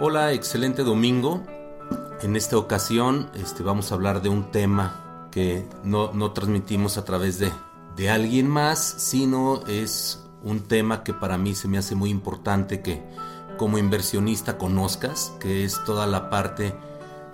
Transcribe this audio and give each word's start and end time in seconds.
Hola, 0.00 0.32
excelente 0.32 0.84
domingo. 0.84 1.42
En 2.22 2.34
esta 2.34 2.56
ocasión 2.56 3.30
este, 3.34 3.62
vamos 3.62 3.92
a 3.92 3.94
hablar 3.94 4.22
de 4.22 4.30
un 4.30 4.50
tema 4.50 5.28
que 5.30 5.68
no, 5.84 6.12
no 6.12 6.32
transmitimos 6.32 6.96
a 6.96 7.04
través 7.04 7.38
de, 7.38 7.52
de 7.94 8.10
alguien 8.10 8.48
más, 8.48 8.78
sino 8.98 9.64
es 9.66 10.24
un 10.42 10.60
tema 10.60 11.04
que 11.04 11.12
para 11.12 11.36
mí 11.36 11.54
se 11.54 11.68
me 11.68 11.78
hace 11.78 11.94
muy 11.94 12.10
importante 12.10 12.80
que 12.80 13.02
como 13.58 13.78
inversionista 13.78 14.56
conozcas, 14.56 15.34
que 15.38 15.64
es 15.64 15.84
toda 15.84 16.06
la 16.06 16.30
parte 16.30 16.74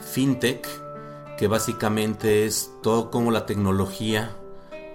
fintech, 0.01 0.67
que 1.39 1.47
básicamente 1.47 2.45
es 2.45 2.73
todo 2.83 3.11
como 3.11 3.31
la 3.31 3.47
tecnología 3.47 4.37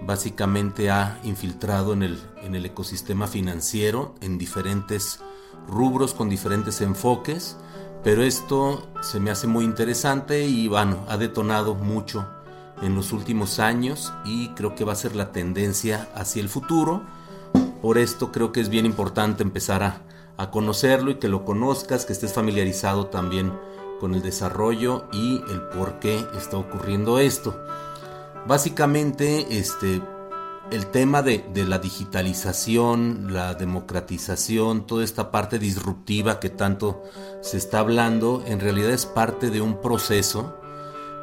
básicamente 0.02 0.90
ha 0.90 1.18
infiltrado 1.24 1.92
en 1.92 2.02
el, 2.02 2.22
en 2.42 2.54
el 2.54 2.66
ecosistema 2.66 3.26
financiero 3.26 4.14
en 4.20 4.38
diferentes 4.38 5.20
rubros 5.68 6.14
con 6.14 6.28
diferentes 6.28 6.80
enfoques, 6.80 7.56
pero 8.02 8.22
esto 8.22 8.86
se 9.00 9.20
me 9.20 9.30
hace 9.30 9.46
muy 9.46 9.64
interesante 9.64 10.46
y 10.46 10.68
bueno, 10.68 10.98
ha 11.08 11.16
detonado 11.16 11.74
mucho 11.74 12.26
en 12.82 12.94
los 12.94 13.12
últimos 13.12 13.58
años 13.60 14.12
y 14.24 14.48
creo 14.48 14.74
que 14.74 14.84
va 14.84 14.92
a 14.92 14.96
ser 14.96 15.16
la 15.16 15.32
tendencia 15.32 16.08
hacia 16.14 16.42
el 16.42 16.48
futuro. 16.48 17.02
Por 17.80 17.98
esto 17.98 18.32
creo 18.32 18.52
que 18.52 18.60
es 18.60 18.68
bien 18.68 18.84
importante 18.86 19.42
empezar 19.42 19.82
a, 19.82 20.02
a 20.36 20.50
conocerlo 20.50 21.12
y 21.12 21.14
que 21.16 21.28
lo 21.28 21.44
conozcas, 21.44 22.04
que 22.04 22.12
estés 22.12 22.32
familiarizado 22.32 23.06
también 23.06 23.52
con 24.00 24.14
el 24.14 24.22
desarrollo 24.22 25.06
y 25.12 25.42
el 25.48 25.62
por 25.74 25.98
qué 25.98 26.26
está 26.36 26.56
ocurriendo 26.56 27.18
esto. 27.18 27.58
Básicamente, 28.46 29.58
este, 29.58 30.02
el 30.70 30.86
tema 30.88 31.22
de, 31.22 31.44
la 31.66 31.78
digitalización, 31.78 33.32
la 33.32 33.54
democratización, 33.54 34.86
toda 34.86 35.02
esta 35.02 35.30
parte 35.30 35.58
disruptiva 35.58 36.40
que 36.40 36.50
tanto 36.50 37.02
se 37.40 37.56
está 37.56 37.78
hablando, 37.78 38.44
en 38.46 38.60
realidad 38.60 38.90
es 38.90 39.06
parte 39.06 39.50
de 39.50 39.62
un 39.62 39.80
proceso 39.80 40.60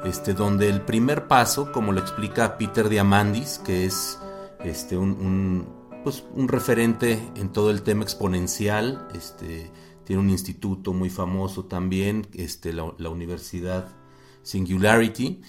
este, 0.03 0.33
donde 0.33 0.67
el 0.67 0.81
primer 0.81 1.27
paso, 1.27 1.71
como 1.71 1.91
lo 1.91 1.99
explica 1.99 2.57
Peter 2.57 2.89
Diamandis, 2.89 3.59
que 3.59 3.85
es 3.85 4.17
este, 4.63 4.97
un, 4.97 5.67
pues, 6.03 6.23
un 6.33 6.47
referente 6.47 7.19
en 7.35 7.51
todo 7.51 7.69
el 7.69 7.83
tema 7.83 8.01
exponencial, 8.01 9.07
este, 9.13 9.71
tiene 10.05 10.21
un 10.23 10.29
instituto 10.31 10.91
muy 10.93 11.11
famoso 11.11 11.65
también, 11.65 12.27
este, 12.33 12.73
la, 12.73 12.93
la 12.97 13.09
Universidad 13.09 13.89
Singularity, 14.41 15.41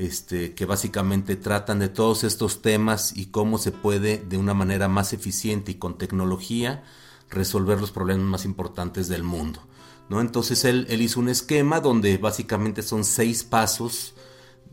este, 0.00 0.54
que 0.54 0.64
básicamente 0.64 1.36
tratan 1.36 1.78
de 1.78 1.90
todos 1.90 2.24
estos 2.24 2.62
temas 2.62 3.14
y 3.14 3.26
cómo 3.26 3.58
se 3.58 3.70
puede 3.70 4.16
de 4.16 4.38
una 4.38 4.54
manera 4.54 4.88
más 4.88 5.12
eficiente 5.12 5.72
y 5.72 5.74
con 5.74 5.98
tecnología 5.98 6.82
resolver 7.28 7.78
los 7.78 7.90
problemas 7.90 8.26
más 8.26 8.44
importantes 8.46 9.08
del 9.08 9.24
mundo. 9.24 9.60
¿no? 10.08 10.22
Entonces 10.22 10.64
él, 10.64 10.86
hizo 10.88 11.20
un 11.20 11.28
esquema 11.28 11.80
donde 11.80 12.16
básicamente 12.16 12.80
son 12.80 13.04
seis 13.04 13.44
pasos 13.44 14.14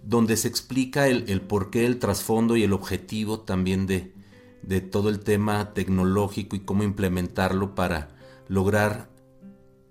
donde 0.02 0.38
se 0.38 0.48
explica 0.48 1.10
el, 1.10 1.26
el 1.28 1.42
porqué, 1.42 1.86
el 1.86 2.00
trasfondo 2.00 2.56
y 2.56 2.64
el 2.64 2.72
objetivo 2.72 3.42
también 3.42 3.86
de, 3.86 4.14
de 4.62 4.80
todo 4.80 5.10
el 5.10 5.20
tema 5.20 5.74
tecnológico 5.74 6.56
y 6.56 6.62
cómo 6.62 6.84
implementarlo 6.84 7.76
para 7.76 8.16
lograr 8.48 9.10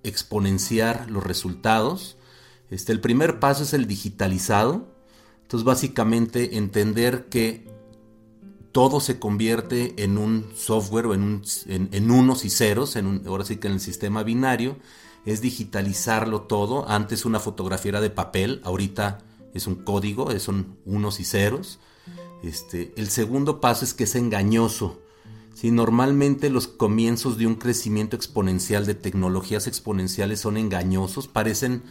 exponenciar 0.03 1.11
los 1.11 1.23
resultados. 1.25 2.17
Este, 2.71 2.93
el 2.93 3.03
primer 3.03 3.39
paso 3.39 3.65
es 3.65 3.75
el 3.75 3.87
digitalizado, 3.87 4.96
entonces 5.47 5.65
básicamente 5.65 6.57
entender 6.57 7.27
que 7.27 7.69
todo 8.73 8.99
se 8.99 9.21
convierte 9.21 10.03
en 10.03 10.19
un 10.19 10.51
software 10.57 11.07
o 11.07 11.15
en, 11.15 11.41
en, 11.69 12.11
unos 12.11 12.45
y 12.45 12.51
ceros, 12.51 12.97
en 12.97 13.23
ahora 13.29 13.45
sí 13.45 13.59
que 13.59 13.69
en 13.69 13.75
el 13.75 13.81
sistema 13.81 14.25
binario, 14.25 14.77
es 15.25 15.41
digitalizarlo 15.41 16.43
todo. 16.43 16.89
Antes 16.89 17.25
una 17.25 17.39
fotografía 17.39 17.91
era 17.91 18.01
de 18.01 18.11
papel, 18.11 18.61
ahorita 18.65 19.21
es 19.55 19.69
un 19.69 19.77
código, 19.77 20.37
son 20.41 20.79
unos 20.85 21.21
y 21.21 21.25
ceros. 21.25 21.79
Este, 22.43 22.93
el 22.97 23.09
segundo 23.09 23.61
paso 23.61 23.85
es 23.85 23.95
que 23.95 24.03
es 24.03 24.17
engañoso. 24.17 25.01
Si 25.55 25.71
normalmente 25.71 26.51
los 26.51 26.67
comienzos 26.67 27.39
de 27.39 27.47
un 27.47 27.55
crecimiento 27.55 28.17
exponencial 28.17 28.85
de 28.85 28.97
tecnologías 28.97 29.69
exponenciales 29.69 30.41
son 30.41 30.57
engañosos, 30.57 31.29
parecen 31.29 31.85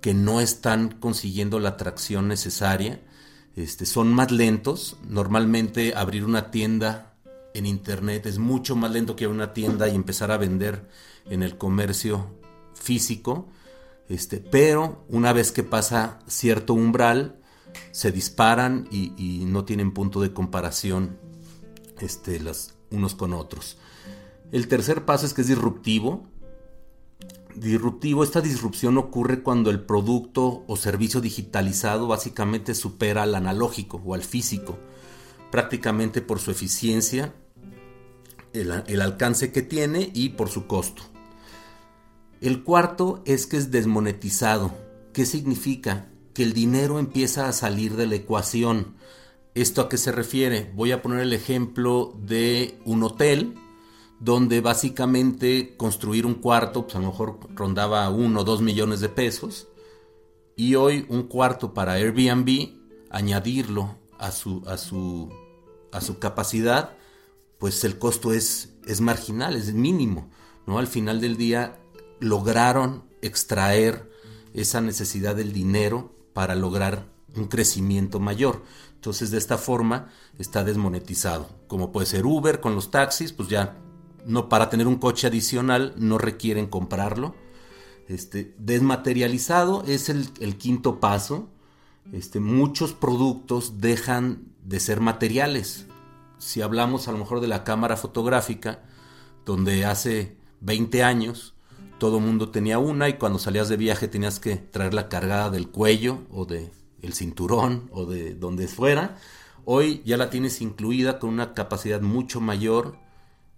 que 0.00 0.14
no 0.14 0.40
están 0.40 0.90
consiguiendo 1.00 1.58
la 1.58 1.70
atracción 1.70 2.28
necesaria, 2.28 3.00
este, 3.54 3.86
son 3.86 4.12
más 4.12 4.30
lentos. 4.30 4.96
Normalmente 5.08 5.94
abrir 5.96 6.24
una 6.24 6.50
tienda 6.50 7.14
en 7.54 7.66
internet 7.66 8.26
es 8.26 8.38
mucho 8.38 8.76
más 8.76 8.90
lento 8.90 9.16
que 9.16 9.26
una 9.26 9.54
tienda 9.54 9.88
y 9.88 9.94
empezar 9.94 10.30
a 10.30 10.36
vender 10.36 10.88
en 11.24 11.42
el 11.42 11.56
comercio 11.56 12.38
físico. 12.74 13.48
Este, 14.08 14.38
pero 14.38 15.04
una 15.08 15.32
vez 15.32 15.52
que 15.52 15.64
pasa 15.64 16.20
cierto 16.26 16.74
umbral, 16.74 17.40
se 17.92 18.12
disparan 18.12 18.88
y, 18.90 19.44
no 19.46 19.64
tienen 19.64 19.92
punto 19.92 20.20
de 20.20 20.32
comparación 20.32 21.18
este, 22.00 22.40
los 22.40 22.74
unos 22.90 23.14
con 23.14 23.32
otros. 23.32 23.78
El 24.52 24.68
tercer 24.68 25.04
paso 25.04 25.26
es 25.26 25.34
que 25.34 25.40
es 25.40 25.48
disruptivo 25.48 26.28
disruptivo, 27.56 28.22
esta 28.22 28.40
disrupción 28.40 28.98
ocurre 28.98 29.42
cuando 29.42 29.70
el 29.70 29.80
producto 29.80 30.64
o 30.66 30.76
servicio 30.76 31.20
digitalizado 31.20 32.06
básicamente 32.06 32.74
supera 32.74 33.22
al 33.22 33.34
analógico 33.34 34.00
o 34.04 34.14
al 34.14 34.22
físico, 34.22 34.78
prácticamente 35.50 36.20
por 36.20 36.38
su 36.38 36.50
eficiencia, 36.50 37.34
el, 38.52 39.00
alcance 39.00 39.52
que 39.52 39.62
tiene 39.62 40.10
y 40.14 40.30
por 40.30 40.48
su 40.48 40.66
costo. 40.66 41.02
El 42.40 42.62
cuarto 42.62 43.22
es 43.24 43.46
que 43.46 43.56
es 43.56 43.70
desmonetizado. 43.70 44.72
¿Qué 45.12 45.26
significa? 45.26 46.08
Que 46.34 46.42
el 46.42 46.52
dinero 46.52 46.98
empieza 46.98 47.48
a 47.48 47.52
salir 47.52 47.96
de 47.96 48.06
la 48.06 48.16
ecuación. 48.16 48.94
¿Esto 49.54 49.80
a 49.80 49.88
qué 49.88 49.96
se 49.96 50.12
refiere? 50.12 50.70
Voy 50.74 50.92
a 50.92 51.02
poner 51.02 51.20
el 51.20 51.32
ejemplo 51.32 52.14
de 52.22 52.78
un 52.84 53.02
hotel 53.02 53.54
donde 54.20 54.60
básicamente 54.60 55.76
construir 55.76 56.26
un 56.26 56.34
cuarto, 56.34 56.84
pues 56.84 56.96
a 56.96 57.00
lo 57.00 57.08
mejor 57.08 57.38
rondaba 57.54 58.08
uno 58.10 58.40
o 58.40 58.44
dos 58.44 58.62
millones 58.62 59.00
de 59.00 59.08
pesos, 59.08 59.68
y 60.56 60.74
hoy 60.74 61.04
un 61.08 61.24
cuarto 61.24 61.74
para 61.74 61.94
Airbnb, 61.94 62.70
añadirlo 63.10 63.96
a 64.18 64.30
su, 64.30 64.62
a 64.66 64.78
su, 64.78 65.30
a 65.92 66.00
su 66.00 66.18
capacidad, 66.18 66.96
pues 67.58 67.84
el 67.84 67.98
costo 67.98 68.32
es, 68.32 68.74
es 68.86 69.00
marginal, 69.00 69.54
es 69.54 69.72
mínimo, 69.72 70.30
¿no? 70.66 70.78
Al 70.78 70.86
final 70.86 71.20
del 71.20 71.36
día 71.36 71.78
lograron 72.20 73.04
extraer 73.20 74.10
esa 74.54 74.80
necesidad 74.80 75.36
del 75.36 75.52
dinero 75.52 76.14
para 76.32 76.54
lograr 76.54 77.06
un 77.34 77.48
crecimiento 77.48 78.20
mayor. 78.20 78.62
Entonces 78.94 79.30
de 79.30 79.38
esta 79.38 79.58
forma 79.58 80.10
está 80.38 80.64
desmonetizado. 80.64 81.48
Como 81.66 81.92
puede 81.92 82.06
ser 82.06 82.24
Uber 82.26 82.60
con 82.60 82.74
los 82.74 82.90
taxis, 82.90 83.32
pues 83.32 83.48
ya 83.48 83.78
no 84.26 84.48
para 84.48 84.68
tener 84.68 84.86
un 84.86 84.96
coche 84.96 85.26
adicional 85.26 85.94
no 85.96 86.18
requieren 86.18 86.66
comprarlo. 86.66 87.34
Este, 88.08 88.54
desmaterializado 88.58 89.84
es 89.86 90.08
el, 90.08 90.56
quinto 90.58 91.00
paso. 91.00 91.48
Este, 92.12 92.40
muchos 92.40 92.92
productos 92.92 93.80
dejan 93.80 94.44
de 94.64 94.80
ser 94.80 95.00
materiales. 95.00 95.86
Si 96.38 96.60
hablamos 96.60 97.08
a 97.08 97.12
lo 97.12 97.18
mejor 97.18 97.40
de 97.40 97.48
la 97.48 97.64
cámara 97.64 97.96
fotográfica, 97.96 98.82
donde 99.44 99.84
hace 99.84 100.36
20 100.60 101.02
años 101.02 101.54
todo 101.98 102.20
mundo 102.20 102.50
tenía 102.50 102.78
una 102.78 103.08
y 103.08 103.14
cuando 103.14 103.38
salías 103.38 103.68
de 103.68 103.76
viaje 103.76 104.08
tenías 104.08 104.38
que 104.38 104.56
traerla 104.56 105.08
cargada 105.08 105.50
del 105.50 105.68
cuello 105.68 106.26
o 106.30 106.44
de 106.44 106.70
el 107.00 107.14
cinturón 107.14 107.88
o 107.92 108.04
de 108.04 108.34
donde 108.34 108.68
fuera. 108.68 109.16
Hoy 109.64 110.02
ya 110.04 110.16
la 110.16 110.30
tienes 110.30 110.60
incluida 110.60 111.18
con 111.18 111.30
una 111.30 111.54
capacidad 111.54 112.00
mucho 112.00 112.40
mayor 112.40 112.98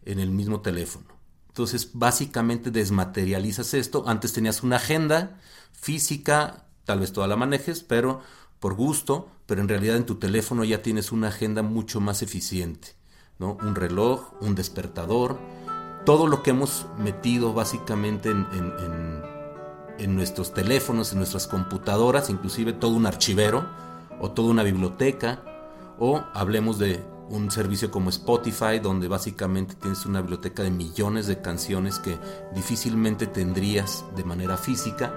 en 0.04 0.19
el 0.19 0.31
mismo 0.31 0.60
teléfono. 0.60 1.06
Entonces, 1.48 1.91
básicamente 1.94 2.70
desmaterializas 2.70 3.75
esto. 3.75 4.04
Antes 4.06 4.32
tenías 4.32 4.62
una 4.62 4.76
agenda 4.76 5.40
física, 5.72 6.67
tal 6.84 7.00
vez 7.00 7.12
toda 7.12 7.26
la 7.26 7.37
manejes, 7.37 7.82
pero 7.82 8.20
por 8.61 8.75
gusto, 8.75 9.28
pero 9.46 9.61
en 9.61 9.69
realidad 9.69 9.96
en 9.96 10.06
tu 10.06 10.17
teléfono 10.17 10.64
ya 10.64 10.82
tienes 10.82 11.12
una 11.12 11.28
agenda 11.28 11.62
mucho 11.62 12.00
más 12.00 12.22
eficiente, 12.22 12.94
¿no? 13.38 13.56
Un 13.61 13.75
reloj, 13.75 14.34
un 14.40 14.55
despertador, 14.55 15.38
todo 16.05 16.26
lo 16.26 16.43
que 16.43 16.50
hemos 16.50 16.87
metido 16.96 17.52
básicamente 17.52 18.31
en, 18.31 18.46
en, 18.52 19.22
en 19.99 20.14
nuestros 20.17 20.55
teléfonos, 20.55 21.12
en 21.12 21.19
nuestras 21.19 21.46
computadoras, 21.46 22.31
inclusive 22.31 22.72
todo 22.72 22.93
un 22.93 23.06
archivero 23.06 23.69
o 24.20 24.31
toda 24.31 24.50
una 24.50 24.62
biblioteca, 24.62 25.43
o 25.99 26.25
hablemos 26.34 26.78
de 26.78 27.05
un 27.30 27.50
servicio 27.50 27.90
como 27.90 28.10
Spotify, 28.10 28.78
donde 28.82 29.08
básicamente 29.08 29.75
tienes 29.75 30.06
una 30.06 30.20
biblioteca 30.20 30.62
de 30.62 30.70
millones 30.70 31.26
de 31.26 31.40
canciones 31.40 31.98
que 31.98 32.19
difícilmente 32.54 33.26
tendrías 33.26 34.04
de 34.16 34.25
manera 34.25 34.56
física 34.56 35.12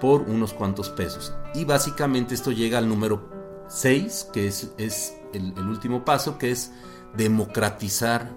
por 0.00 0.22
unos 0.22 0.52
cuantos 0.52 0.88
pesos. 0.88 1.32
Y 1.54 1.64
básicamente 1.64 2.34
esto 2.34 2.52
llega 2.52 2.78
al 2.78 2.88
número 2.88 3.28
6, 3.68 4.28
que 4.32 4.48
es, 4.48 4.72
es 4.78 5.14
el, 5.32 5.52
último 5.58 6.04
paso, 6.04 6.38
que 6.38 6.50
es 6.50 6.72
democratizar 7.16 8.30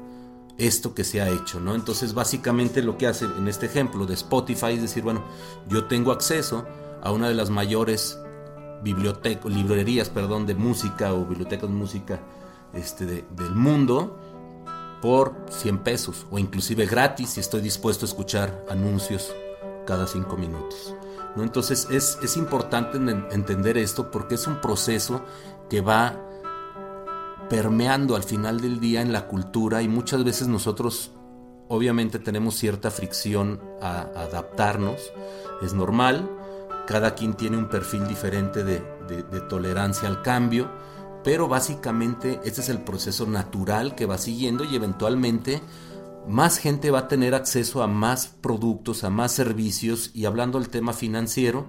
esto 0.57 0.93
que 0.93 1.03
se 1.03 1.21
ha 1.21 1.29
hecho, 1.29 1.59
¿no? 1.59 1.73
Entonces 1.73 2.13
básicamente 2.13 2.83
lo 2.83 2.97
que 2.97 3.07
hace 3.07 3.25
en 3.25 3.47
este 3.47 3.65
ejemplo 3.65 4.05
de 4.05 4.13
Spotify 4.13 4.73
es 4.73 4.81
decir, 4.81 5.03
bueno, 5.03 5.23
yo 5.67 5.85
tengo 5.85 6.11
acceso 6.11 6.65
a 7.01 7.11
una 7.11 7.27
de 7.27 7.33
las 7.33 7.49
mayores 7.49 8.19
bibliotecas, 8.83 9.51
librerías, 9.51 10.09
perdón, 10.09 10.45
de 10.45 10.53
música 10.55 11.13
o 11.13 11.25
bibliotecas 11.25 11.69
de 11.69 11.75
música 11.75 12.19
este, 12.73 13.05
del 13.05 13.55
mundo 13.55 14.19
por 15.01 15.35
100 15.49 15.79
pesos 15.79 16.25
o 16.31 16.39
inclusive 16.39 16.85
gratis 16.85 17.31
si 17.31 17.39
estoy 17.39 17.61
dispuesto 17.61 18.05
a 18.05 18.07
escuchar 18.07 18.65
anuncios 18.69 19.33
cada 19.85 20.07
5 20.07 20.37
minutos. 20.37 20.95
¿no? 21.35 21.43
Entonces 21.43 21.87
es, 21.91 22.17
es 22.23 22.37
importante 22.37 22.97
entender 22.97 23.77
esto 23.77 24.11
porque 24.11 24.35
es 24.35 24.47
un 24.47 24.61
proceso 24.61 25.21
que 25.69 25.81
va 25.81 26.19
permeando 27.49 28.15
al 28.15 28.23
final 28.23 28.61
del 28.61 28.79
día 28.79 29.01
en 29.01 29.11
la 29.11 29.27
cultura 29.27 29.81
y 29.81 29.87
muchas 29.87 30.23
veces 30.23 30.47
nosotros 30.47 31.11
obviamente 31.67 32.19
tenemos 32.19 32.55
cierta 32.55 32.91
fricción 32.91 33.59
a 33.81 34.01
adaptarnos, 34.15 35.11
es 35.61 35.73
normal, 35.73 36.29
cada 36.85 37.15
quien 37.15 37.33
tiene 37.33 37.57
un 37.57 37.69
perfil 37.69 38.07
diferente 38.07 38.63
de, 38.63 38.79
tolerancia 39.49 40.07
al 40.07 40.21
cambio, 40.21 40.69
pero 41.23 41.47
básicamente 41.47 42.39
este 42.43 42.61
es 42.61 42.69
el 42.69 42.79
proceso 42.79 43.25
natural 43.25 43.95
que 43.95 44.05
va 44.05 44.17
siguiendo 44.17 44.63
y 44.63 44.75
eventualmente 44.75 45.61
más 46.27 46.57
gente 46.57 46.91
va 46.91 46.99
a 46.99 47.07
tener 47.07 47.35
acceso 47.35 47.83
a 47.83 47.87
más 47.87 48.27
productos, 48.27 49.03
a 49.03 49.09
más 49.09 49.31
servicios 49.31 50.11
y 50.13 50.25
hablando 50.25 50.59
del 50.59 50.69
tema 50.69 50.93
financiero, 50.93 51.67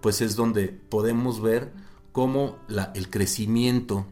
pues 0.00 0.20
es 0.20 0.36
donde 0.36 0.68
podemos 0.68 1.40
ver 1.40 1.72
cómo 2.12 2.58
la, 2.68 2.92
el 2.94 3.10
crecimiento 3.10 4.06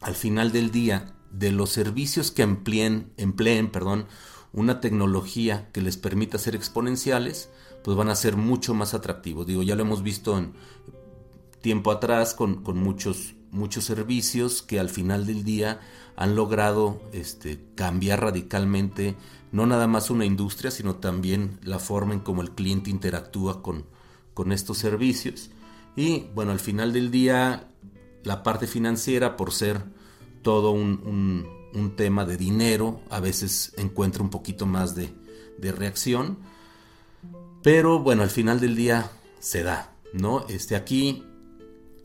al 0.00 0.14
final 0.14 0.52
del 0.52 0.70
día 0.70 1.14
de 1.30 1.52
los 1.52 1.70
servicios 1.70 2.30
que 2.30 2.42
empleen, 2.42 3.12
empleen 3.16 3.70
perdón, 3.70 4.06
una 4.52 4.80
tecnología 4.80 5.68
que 5.72 5.80
les 5.80 5.96
permita 5.96 6.38
ser 6.38 6.54
exponenciales, 6.54 7.50
pues 7.84 7.96
van 7.96 8.08
a 8.08 8.16
ser 8.16 8.36
mucho 8.36 8.74
más 8.74 8.94
atractivos. 8.94 9.46
Digo, 9.46 9.62
ya 9.62 9.76
lo 9.76 9.82
hemos 9.82 10.02
visto 10.02 10.36
en 10.36 10.52
tiempo 11.60 11.90
atrás 11.90 12.34
con, 12.34 12.62
muchos, 12.76 13.34
muchos 13.50 13.84
servicios 13.84 14.62
que 14.62 14.78
al 14.78 14.88
final 14.88 15.26
del 15.26 15.44
día 15.44 15.80
han 16.16 16.36
logrado 16.36 17.00
este, 17.12 17.60
cambiar 17.74 18.20
radicalmente 18.20 19.16
no 19.52 19.66
nada 19.66 19.86
más 19.86 20.10
una 20.10 20.24
industria, 20.24 20.70
sino 20.70 20.96
también 20.96 21.58
la 21.62 21.78
forma 21.78 22.14
en 22.14 22.20
cómo 22.20 22.42
el 22.42 22.52
cliente 22.52 22.90
interactúa 22.90 23.62
con, 23.62 23.84
con 24.34 24.52
estos 24.52 24.78
servicios. 24.78 25.50
Y 25.96 26.26
bueno, 26.34 26.52
al 26.52 26.60
final 26.60 26.92
del 26.92 27.10
día, 27.10 27.68
la 28.22 28.42
parte 28.42 28.66
financiera, 28.66 29.36
por 29.36 29.52
ser 29.52 29.82
todo 30.42 30.70
un, 30.70 31.46
un, 31.74 31.96
tema 31.96 32.24
de 32.24 32.36
dinero, 32.36 33.00
a 33.10 33.20
veces 33.20 33.72
encuentra 33.76 34.22
un 34.22 34.30
poquito 34.30 34.66
más 34.66 34.94
de, 34.94 35.12
de 35.58 35.72
reacción 35.72 36.38
pero 37.62 37.98
bueno, 37.98 38.22
al 38.22 38.30
final 38.30 38.58
del 38.60 38.74
día 38.74 39.10
se 39.38 39.62
da, 39.62 39.92
¿no? 40.12 40.46
Este, 40.48 40.76
aquí 40.76 41.24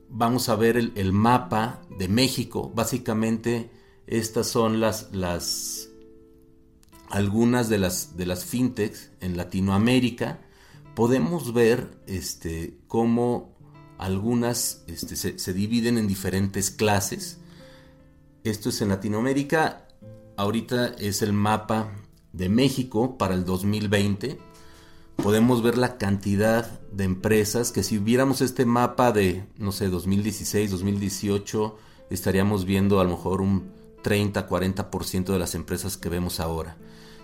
vamos 0.10 0.50
a 0.50 0.56
ver 0.56 0.78
el, 0.78 1.12
mapa 1.12 1.82
de 1.98 2.08
México. 2.08 2.72
Básicamente, 2.74 3.72
estas 4.08 4.48
son 4.48 4.80
las, 4.80 5.10
las 5.14 5.90
algunas 7.10 7.70
de 7.70 7.78
las, 7.78 8.18
de 8.18 8.26
las 8.26 8.46
fintechs 8.46 9.12
en 9.22 9.38
Latinoamérica. 9.38 10.42
Podemos 10.96 11.54
ver 11.54 11.90
este, 12.08 12.78
cómo 12.88 13.56
algunas 13.98 14.84
este, 14.88 15.16
se, 15.16 15.40
se 15.40 15.54
dividen 15.54 15.98
en 15.98 16.08
diferentes 16.08 16.72
clases. 16.72 17.40
Esto 18.44 18.70
es 18.70 18.82
en 18.82 18.90
Latinoamérica. 18.90 19.88
Ahorita 20.38 20.88
es 21.00 21.22
el 21.22 21.34
mapa 21.34 21.92
de 22.34 22.50
México 22.50 23.18
para 23.18 23.34
el 23.34 23.46
2020 23.46 24.55
podemos 25.26 25.64
ver 25.64 25.76
la 25.76 25.98
cantidad 25.98 26.80
de 26.92 27.04
empresas 27.04 27.72
que 27.72 27.82
si 27.82 27.98
viéramos 27.98 28.42
este 28.42 28.64
mapa 28.64 29.12
de, 29.12 29.44
no 29.58 29.72
sé, 29.72 29.90
2016, 29.90 30.70
2018, 30.70 31.76
estaríamos 32.12 32.66
viendo 32.66 33.00
a 33.00 33.04
lo 33.06 33.10
mejor 33.10 33.42
un 33.42 33.72
30, 34.04 34.48
40% 34.48 35.34
de 35.34 35.40
las 35.40 35.56
empresas 35.56 35.98
que 35.98 36.10
vemos 36.10 36.40
ahora. 36.40 36.78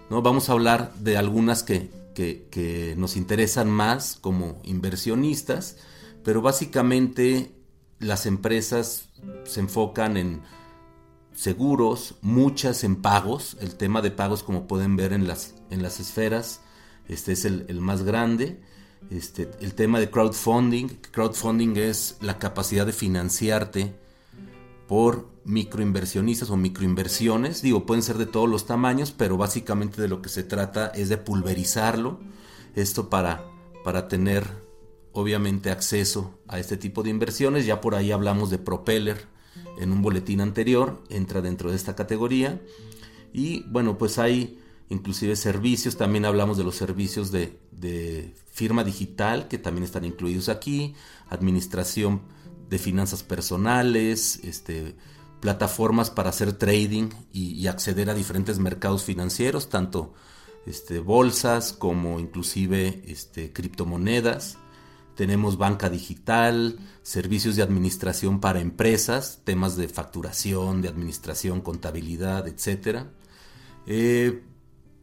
¿no? 0.10 0.24
Vamos 0.24 0.50
a 0.50 0.54
hablar 0.54 0.96
de 0.96 1.16
algunas 1.16 1.62
que, 1.62 1.92
que 2.16 2.96
nos 2.98 3.16
interesan 3.16 3.70
más 3.70 4.18
como 4.20 4.60
inversionistas, 4.64 5.78
pero 6.24 6.42
básicamente 6.42 7.52
las 8.00 8.26
empresas 8.26 9.10
se 9.44 9.60
enfocan 9.60 10.18
en 10.18 10.42
seguros, 11.36 12.16
muchas 12.22 12.84
en 12.84 12.96
pagos, 12.96 13.58
el 13.62 13.76
tema 13.76 14.02
de 14.02 14.10
pagos 14.10 14.42
como 14.42 14.66
pueden 14.66 14.96
ver 14.96 15.14
en 15.14 15.28
las, 15.28 15.54
en 15.70 15.84
las 15.84 16.00
esferas, 16.00 16.62
este 17.08 17.34
es 17.34 17.46
el, 17.46 17.82
más 17.82 18.04
grande. 18.04 18.60
Este, 19.10 19.50
el 19.60 19.74
tema 19.74 20.00
de 20.00 20.10
crowdfunding. 20.10 20.88
Crowdfunding 21.12 21.78
es 21.78 22.18
la 22.22 22.38
capacidad 22.40 22.86
de 22.86 22.94
financiarte 22.94 23.94
por 24.88 25.30
microinversionistas 25.46 26.50
o 26.50 26.58
microinversiones. 26.58 27.62
Digo, 27.62 27.86
pueden 27.86 28.04
ser 28.04 28.18
de 28.18 28.26
todos 28.26 28.50
los 28.50 28.66
tamaños, 28.66 29.12
pero 29.12 29.38
básicamente 29.38 30.02
de 30.02 30.08
lo 30.08 30.22
que 30.22 30.30
se 30.30 30.44
trata 30.44 30.88
es 30.88 31.10
de 31.10 31.18
pulverizarlo. 31.18 32.20
Esto 32.76 33.10
para, 33.10 33.44
para 33.84 34.08
tener 34.08 34.46
obviamente 35.14 35.72
acceso 35.72 36.40
a 36.48 36.60
este 36.60 36.78
tipo 36.78 37.04
de 37.04 37.10
inversiones. 37.10 37.66
Ya 37.66 37.82
por 37.82 37.96
ahí 37.96 38.12
hablamos 38.12 38.50
de 38.50 38.58
Propeller 38.58 39.26
en 39.78 39.92
un 39.92 40.02
boletín 40.02 40.42
anterior, 40.42 41.04
entra 41.10 41.42
dentro 41.42 41.70
de 41.70 41.76
esta 41.76 41.96
categoría. 41.96 42.62
Y 43.34 43.64
bueno, 43.70 43.98
pues 43.98 44.20
hay 44.20 44.61
inclusive 44.92 45.36
servicios, 45.38 45.96
también 45.96 46.26
hablamos 46.26 46.58
de 46.58 46.66
los 46.66 46.76
servicios 46.76 47.32
de, 47.32 47.58
firma 48.52 48.84
digital 48.84 49.48
que 49.48 49.58
también 49.58 49.86
están 49.86 50.06
incluidos 50.06 50.50
aquí, 50.50 50.94
administración 51.30 52.22
de 52.70 52.78
finanzas 52.78 53.24
personales, 53.24 54.40
este, 54.44 54.96
plataformas 55.40 56.12
para 56.12 56.30
hacer 56.30 56.54
trading 56.54 57.10
y, 57.32 57.66
acceder 57.68 58.10
a 58.10 58.14
diferentes 58.14 58.60
mercados 58.60 59.04
financieros, 59.04 59.70
tanto 59.70 60.14
este, 60.68 61.00
bolsas 61.00 61.74
como 61.74 62.20
inclusive 62.20 63.02
este, 63.08 63.52
criptomonedas. 63.52 64.58
Tenemos 65.16 65.58
banca 65.58 65.90
digital, 65.90 66.78
servicios 67.02 67.56
de 67.56 67.64
administración 67.64 68.40
para 68.40 68.60
empresas, 68.60 69.40
temas 69.44 69.76
de 69.78 69.88
facturación, 69.88 70.82
de 70.82 70.90
administración, 70.90 71.62
contabilidad, 71.62 72.48
etc. 72.48 73.06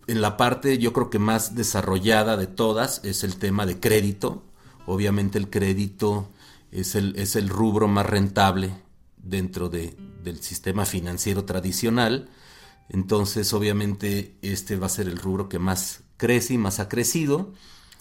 la 0.08 0.36
parte 0.36 0.78
yo 0.78 0.92
creo 0.92 1.10
que 1.10 1.18
más 1.18 1.54
desarrollada 1.54 2.36
de 2.36 2.46
todas 2.46 3.00
es 3.04 3.24
el 3.24 3.36
tema 3.36 3.66
de 3.66 3.78
crédito. 3.78 4.42
Obviamente 4.86 5.38
el 5.38 5.50
crédito 5.50 6.28
es 6.72 6.94
el, 6.94 7.14
es 7.16 7.36
el 7.36 7.48
rubro 7.48 7.88
más 7.88 8.06
rentable 8.06 8.72
dentro 9.18 9.68
de, 9.68 9.96
del 10.24 10.42
sistema 10.42 10.86
financiero 10.86 11.44
tradicional. 11.44 12.30
Entonces 12.88 13.52
obviamente 13.52 14.34
este 14.40 14.76
va 14.76 14.86
a 14.86 14.90
ser 14.90 15.08
el 15.08 15.18
rubro 15.18 15.48
que 15.48 15.58
más 15.58 16.00
crece 16.16 16.54
y 16.54 16.58
más 16.58 16.80
ha 16.80 16.88
crecido. 16.88 17.52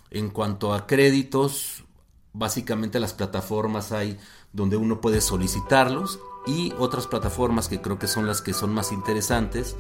En 0.10 0.29
cuanto 0.29 0.74
a 0.74 0.88
créditos, 0.88 1.84
básicamente 2.32 3.01
las 3.01 3.13
plataformas 3.13 3.91
hay 3.91 4.17
donde 4.53 4.77
uno 4.77 5.01
puede 5.01 5.20
solicitarlos 5.20 6.20
y 6.48 6.74
otras 6.80 7.08
plataformas 7.08 7.68
que 7.68 7.82
creo 7.82 8.00
que 8.00 8.08
son 8.08 8.25
las 8.25 8.42
que 8.42 8.54
son 8.54 8.74
más 8.74 8.92
interesantes 8.92 9.75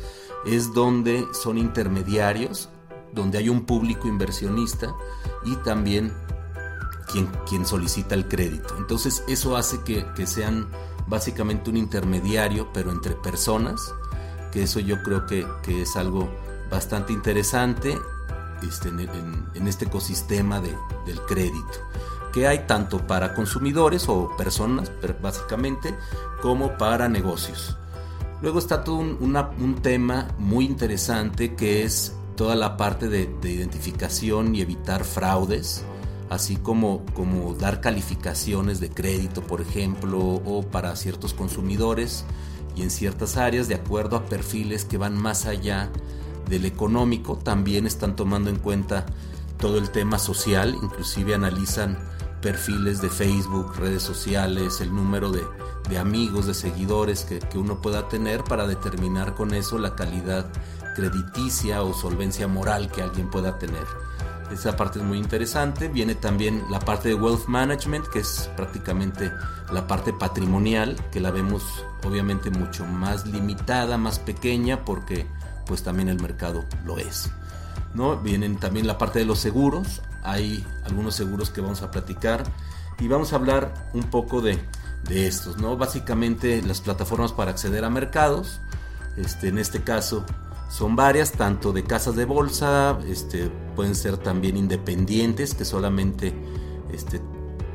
es 0.45 0.73
donde 0.73 1.25
son 1.33 1.57
intermediarios, 1.57 2.69
donde 3.13 3.37
hay 3.37 3.49
un 3.49 3.65
público 3.65 4.07
inversionista 4.07 4.93
y 5.45 5.55
también 5.57 6.13
quien, 7.11 7.27
quien 7.47 7.65
solicita 7.65 8.15
el 8.15 8.27
crédito. 8.27 8.75
Entonces 8.77 9.23
eso 9.27 9.55
hace 9.55 9.81
que, 9.83 10.05
sean 10.27 10.67
básicamente 11.07 11.69
un 11.69 11.77
intermediario, 11.77 12.71
pero 12.73 12.91
entre 12.91 13.15
personas, 13.15 13.93
que 14.51 14.63
eso 14.63 14.79
yo 14.79 15.01
creo 15.03 15.25
que, 15.25 15.47
es 15.67 15.95
algo 15.95 16.29
bastante 16.69 17.13
interesante 17.13 17.97
este, 18.61 18.89
en, 18.89 19.67
este 19.67 19.85
ecosistema 19.85 20.59
del 20.59 21.21
crédito 21.27 21.79
que 22.33 22.47
hay 22.47 22.65
tanto 22.67 23.05
para 23.05 23.33
consumidores 23.33 24.07
o 24.09 24.35
personas, 24.37 24.91
básicamente, 25.21 25.95
como 26.41 26.77
para 26.77 27.09
negocios. 27.09 27.77
Luego 28.41 28.59
está 28.59 28.83
todo 28.83 28.97
un, 28.97 29.79
tema 29.81 30.27
muy 30.37 30.65
interesante 30.65 31.55
que 31.55 31.83
es 31.83 32.15
toda 32.35 32.55
la 32.55 32.77
parte 32.77 33.09
de, 33.09 33.23
identificación 33.43 34.53
y 34.53 34.61
evitar 34.61 35.03
fraudes, 35.03 35.83
así 36.29 36.55
como, 36.55 37.03
como 37.15 37.55
dar 37.55 37.81
calificaciones 37.81 38.79
de 38.79 38.89
crédito, 38.89 39.41
por 39.41 39.61
ejemplo, 39.61 40.19
o 40.19 40.61
para 40.61 40.95
ciertos 40.95 41.33
consumidores 41.33 42.25
y 42.75 42.83
en 42.83 42.91
ciertas 42.91 43.37
áreas 43.37 43.67
de 43.67 43.75
acuerdo 43.75 44.17
a 44.17 44.25
perfiles 44.25 44.85
que 44.85 44.97
van 44.97 45.17
más 45.17 45.47
allá 45.47 45.89
del 46.47 46.65
económico. 46.65 47.37
También 47.37 47.87
están 47.87 48.15
tomando 48.15 48.51
en 48.51 48.57
cuenta 48.57 49.07
todo 49.57 49.79
el 49.79 49.89
tema 49.89 50.19
social, 50.19 50.77
inclusive 50.81 51.33
analizan 51.33 51.97
perfiles 52.47 53.01
de 53.01 53.09
Facebook, 53.09 53.75
redes 53.75 54.03
sociales, 54.03 54.79
el 54.79 54.95
número 54.95 55.33
de, 55.33 55.97
amigos, 55.97 56.47
de 56.47 56.53
seguidores 56.53 57.25
que, 57.25 57.57
uno 57.57 57.81
pueda 57.81 58.07
tener 58.07 58.45
para 58.45 58.65
determinar 58.65 59.35
con 59.35 59.53
eso 59.53 59.77
la 59.77 59.97
calidad 59.97 60.45
crediticia 60.95 61.83
o 61.83 61.93
solvencia 61.93 62.47
moral 62.47 62.89
que 62.89 63.01
alguien 63.01 63.29
pueda 63.29 63.59
tener. 63.59 63.83
Esa 64.49 64.77
parte 64.77 64.99
es 64.99 65.05
muy 65.05 65.17
interesante. 65.17 65.89
Viene 65.89 66.15
también 66.15 66.63
la 66.71 66.79
parte 66.79 67.09
de 67.09 67.15
wealth 67.15 67.47
management, 67.47 68.07
que 68.07 68.19
es 68.19 68.49
prácticamente 68.55 69.29
la 69.73 69.85
parte 69.85 70.13
patrimonial, 70.13 70.95
que 71.11 71.19
la 71.19 71.31
vemos 71.31 71.85
obviamente 72.05 72.49
mucho 72.49 72.85
más 72.85 73.25
limitada, 73.25 73.97
más 73.97 74.19
pequeña, 74.19 74.85
porque 74.85 75.27
pues 75.65 75.83
también 75.83 76.07
el 76.07 76.21
mercado 76.21 76.63
lo 76.85 76.97
es. 76.97 77.29
¿no? 77.93 78.15
Vienen 78.15 78.55
también 78.57 78.87
la 78.87 78.97
parte 78.97 79.19
de 79.19 79.25
los 79.25 79.39
seguros. 79.39 80.01
Hay 80.27 80.65
algunos 80.83 81.15
seguros 81.15 81.49
que 81.49 81.61
vamos 81.61 81.81
a 81.81 81.89
platicar 81.89 82.43
y 82.99 83.07
vamos 83.07 83.31
a 83.31 83.37
hablar 83.37 83.89
un 83.93 84.03
poco 84.03 84.41
de, 84.41 84.59
estos, 85.09 85.57
¿no? 85.57 85.77
Básicamente 85.77 86.61
las 86.61 86.81
plataformas 86.81 87.31
para 87.31 87.51
acceder 87.51 87.85
a 87.85 87.89
mercados. 87.89 88.59
Este, 89.15 89.47
en 89.47 89.57
este 89.57 89.81
caso 89.81 90.25
son 90.69 90.97
varias, 90.97 91.31
tanto 91.31 91.71
de 91.71 91.85
casas 91.85 92.17
de 92.17 92.25
bolsa, 92.25 92.99
este, 93.07 93.49
pueden 93.73 93.95
ser 93.95 94.17
también 94.17 94.57
independientes 94.57 95.53
que 95.53 95.63
solamente 95.63 96.33
este, 96.91 97.21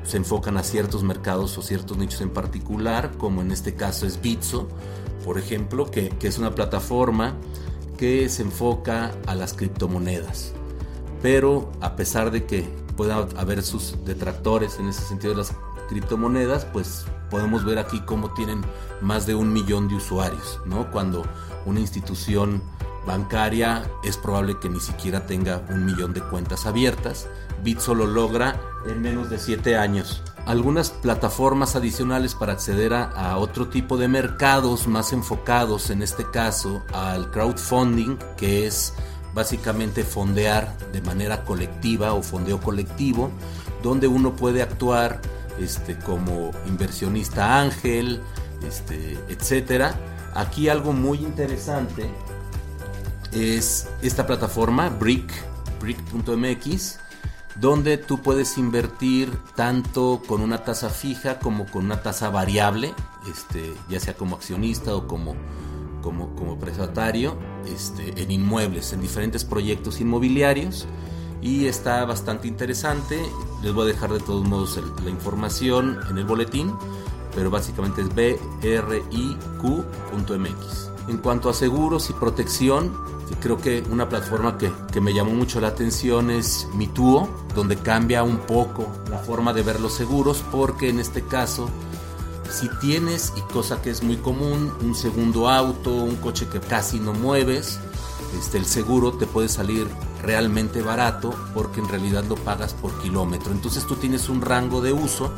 se 0.05 0.19
enfocan 0.19 0.59
a 0.59 0.63
ciertos 0.63 1.03
mercados 1.05 1.57
o 1.57 1.63
ciertos 1.63 1.97
nichos 1.97 2.21
en 2.21 2.31
particular, 2.31 3.13
como 3.17 3.41
en 3.41 3.51
este 3.51 3.75
caso 3.75 4.05
es 4.05 4.21
Bitso, 4.21 4.69
por 5.25 5.39
ejemplo, 5.39 5.91
que, 5.91 6.11
que 6.11 6.29
es 6.29 6.37
una 6.37 6.55
plataforma 6.55 7.35
que 7.97 8.29
se 8.29 8.43
enfoca 8.43 9.13
a 9.27 9.35
las 9.35 9.55
criptomonedas. 9.55 10.53
Pero 11.23 11.71
a 11.81 11.97
pesar 11.97 12.31
de 12.31 12.45
que 12.45 12.63
pueda 12.97 13.27
haber 13.37 13.63
sus 13.63 14.05
detractores 14.05 14.79
en 14.79 14.89
ese 14.89 15.03
sentido 15.03 15.33
de 15.33 15.39
las 15.39 15.55
criptomonedas, 15.89 16.65
pues 16.67 17.07
podemos 17.31 17.65
ver 17.65 17.79
aquí 17.79 18.01
cómo 18.01 18.35
tienen 18.35 18.63
más 19.01 19.27
de 19.27 19.35
un 19.35 19.53
millón 19.53 19.89
de 19.89 19.95
usuarios, 19.95 20.61
¿no? 20.67 20.91
Cuando 20.91 21.25
una 21.65 21.81
institución 21.81 22.63
bancaria 23.07 23.85
es 24.05 24.17
probable 24.17 24.59
que 24.61 24.69
ni 24.69 24.81
siquiera 24.81 25.27
tenga 25.27 25.63
un 25.71 25.85
millón 25.85 26.13
de 26.13 26.21
cuentas 26.21 26.67
abiertas. 26.67 27.29
Bitso 27.63 27.95
lo 27.95 28.07
logra 28.07 28.61
en 28.87 29.01
menos 29.01 29.31
de 29.31 29.39
7 29.39 29.77
años. 29.77 30.23
Algunas 30.47 30.91
plataformas 30.91 31.77
adicionales 31.77 32.35
para 32.35 32.53
acceder 32.53 32.95
a, 32.95 33.05
a, 33.05 33.39
otro 33.39 33.69
tipo 33.69 33.97
de 33.97 34.09
mercados 34.09 34.89
más 34.89 35.13
enfocados, 35.13 35.91
en 35.91 36.03
este 36.03 36.29
caso 36.29 36.83
al 36.93 37.31
crowdfunding, 37.31 38.19
que 38.37 38.67
es 38.67 38.93
básicamente 39.35 40.05
fondear 40.05 40.77
de 40.93 41.01
manera 41.03 41.45
colectiva 41.45 42.13
o 42.13 42.23
fondeo 42.23 42.61
colectivo, 42.61 43.31
donde 43.83 44.07
uno 44.07 44.37
puede 44.37 44.63
actuar 44.63 45.21
este, 45.59 45.97
como 45.99 46.51
inversionista 46.67 47.61
ángel, 47.61 48.21
este, 48.67 49.19
etcétera. 49.29 49.95
Aquí 50.35 50.69
algo 50.69 50.93
muy 50.93 51.19
interesante 51.19 52.09
es 53.33 53.89
esta 54.03 54.27
plataforma 54.27 54.89
Brick, 54.89 55.33
brick.mx, 55.81 56.99
donde 57.57 57.99
tú 57.99 58.23
puedes 58.23 58.57
invertir 58.57 59.31
tanto 59.57 60.23
con 60.27 60.41
una 60.41 60.65
tasa 60.65 60.89
fija 60.89 61.39
como 61.39 61.67
con 61.67 61.85
una 61.85 62.03
tasa 62.03 62.31
variable, 62.31 62.95
este, 63.31 63.75
ya 63.89 64.01
sea 64.01 64.15
como 64.15 64.37
accionista 64.37 64.95
o 64.95 65.07
como, 65.07 65.35
como, 66.03 66.35
como 66.35 66.59
prestatario, 66.59 67.37
este, 67.67 68.23
en 68.23 68.31
inmuebles, 68.31 68.93
en 68.93 69.01
diferentes 69.01 69.45
proyectos 69.45 70.01
inmobiliarios. 70.01 70.87
Y 71.41 71.67
está 71.67 72.05
bastante 72.05 72.47
interesante. 72.49 73.21
Les 73.63 73.73
voy 73.73 73.85
a 73.85 73.93
dejar 73.93 74.13
de 74.13 74.21
todos 74.21 74.47
modos 74.47 74.79
la 75.05 75.11
información 75.11 75.99
en 76.09 76.19
el 76.19 76.25
boletín, 76.25 76.73
pero 77.35 77.51
básicamente 77.51 78.03
es 78.03 78.09
briq.mx. 78.15 79.09
En 81.09 81.19
cuanto 81.19 81.49
a 81.51 81.55
seguros 81.55 82.11
y 82.11 82.13
protección, 82.13 82.93
creo 83.41 83.59
que 83.59 83.83
una 83.91 84.09
plataforma 84.09 84.59
que, 84.59 84.71
que, 84.93 85.01
me 85.01 85.15
llamó 85.15 85.33
mucho 85.33 85.61
la 85.61 85.69
atención 85.69 86.31
es 86.31 86.69
Mituo, 86.75 87.29
donde 87.55 87.77
cambia 87.77 88.23
un 88.23 88.39
poco 88.39 88.87
la 89.11 89.19
forma 89.19 89.53
de 89.53 89.63
ver 89.63 89.81
los 89.81 89.95
seguros, 89.95 90.45
porque 90.51 90.89
en 90.89 91.01
este 91.01 91.23
caso, 91.23 91.69
si 92.53 92.69
tienes, 92.81 93.33
y 93.37 93.41
cosa 93.53 93.81
que 93.81 93.91
es 93.91 94.03
muy 94.03 94.17
común, 94.17 94.73
un 94.83 94.95
segundo 94.95 95.49
auto, 95.49 95.91
un 95.91 96.17
coche 96.17 96.47
que 96.49 96.61
casi 96.61 97.01
no 97.01 97.13
mueves, 97.13 97.79
este, 98.39 98.59
el 98.59 98.67
seguro 98.67 99.13
te 99.13 99.27
puede 99.27 99.49
salir 99.49 99.87
realmente 100.23 100.83
barato 100.83 101.35
porque 101.55 101.81
en 101.81 101.89
realidad 101.89 102.25
lo 102.25 102.37
pagas 102.37 102.75
por 102.75 102.97
kilómetro. 103.01 103.53
Entonces 103.53 103.87
tú 103.87 103.97
tienes 103.97 104.29
un 104.29 104.41
rango 104.41 104.81
de 104.81 104.93
uso 104.93 105.33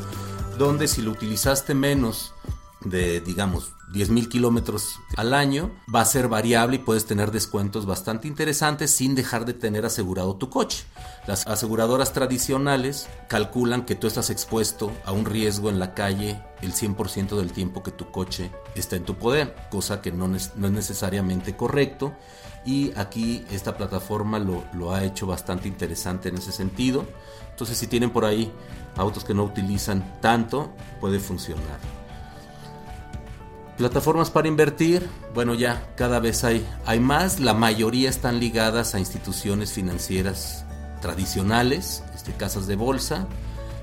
donde 0.57 0.87
si 0.87 1.01
lo 1.01 1.11
utilizaste 1.11 1.73
menos 1.73 2.33
de, 2.81 3.21
digamos, 3.21 3.73
10.000 3.93 4.27
kilómetros 4.27 4.99
al 5.15 5.33
año, 5.33 5.71
va 5.93 6.01
a 6.01 6.05
ser 6.05 6.27
variable 6.27 6.77
y 6.77 6.79
puedes 6.79 7.05
tener 7.05 7.31
descuentos 7.31 7.85
bastante 7.85 8.27
interesantes 8.27 8.91
sin 8.91 9.15
dejar 9.15 9.45
de 9.45 9.53
tener 9.53 9.85
asegurado 9.85 10.35
tu 10.35 10.49
coche. 10.49 10.85
Las 11.27 11.45
aseguradoras 11.47 12.13
tradicionales 12.13 13.07
calculan 13.27 13.85
que 13.85 13.95
tú 13.95 14.07
estás 14.07 14.29
expuesto 14.29 14.91
a 15.05 15.11
un 15.11 15.25
riesgo 15.25 15.69
en 15.69 15.79
la 15.79 15.93
calle 15.93 16.41
el 16.61 16.73
100% 16.73 17.37
del 17.37 17.51
tiempo 17.51 17.83
que 17.83 17.91
tu 17.91 18.11
coche 18.11 18.51
está 18.75 18.95
en 18.95 19.05
tu 19.05 19.15
poder, 19.15 19.55
cosa 19.69 20.01
que 20.01 20.11
no, 20.11 20.33
es, 20.35 20.55
no 20.55 20.67
es 20.67 20.73
necesariamente 20.73 21.55
correcto. 21.55 22.13
Y 22.65 22.91
aquí 22.97 23.45
esta 23.51 23.77
plataforma 23.77 24.39
lo, 24.39 24.63
lo 24.73 24.93
ha 24.93 25.03
hecho 25.03 25.27
bastante 25.27 25.67
interesante 25.67 26.29
en 26.29 26.37
ese 26.37 26.51
sentido. 26.51 27.05
Entonces 27.51 27.77
si 27.77 27.85
tienen 27.85 28.09
por 28.09 28.25
ahí 28.25 28.51
autos 28.97 29.23
que 29.23 29.35
no 29.35 29.43
utilizan 29.43 30.19
tanto, 30.21 30.73
puede 30.99 31.19
funcionar. 31.19 32.04
Plataformas 33.77 34.31
para 34.31 34.47
invertir, 34.47 35.05
bueno 35.33 35.53
ya 35.53 35.85
cada 35.97 36.21
vez 36.21 36.45
hay, 36.45 36.65
hay 36.85 37.01
más, 37.01 37.41
la 37.41 37.53
mayoría 37.53 38.09
están 38.09 38.39
ligadas 38.39 38.95
a 38.95 38.99
instituciones 38.99 39.73
financieras 39.73 40.65
tradicionales, 41.01 42.01
este, 42.15 42.31
casas 42.31 42.67
de 42.67 42.77
bolsa. 42.77 43.27